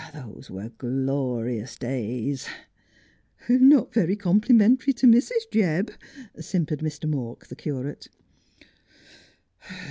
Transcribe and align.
Ah, 0.15 0.23
those 0.33 0.49
were 0.49 0.71
glorious 0.79 1.77
days.'' 1.77 2.47
Not 3.49 3.93
very 3.93 4.15
complimentary 4.15 4.93
to 4.93 5.05
Mrs. 5.05 5.45
Jebb,' 5.53 5.93
simpered 6.39 6.79
Mr. 6.79 7.07
Mawk, 7.07 7.45
the 7.45 7.55
curate. 7.55 8.07